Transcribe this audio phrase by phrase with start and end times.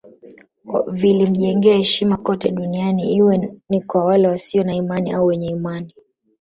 [0.87, 5.93] Vilimjengea heshima kote duniani iwe ni kwa wale wasio na imani au wenye imani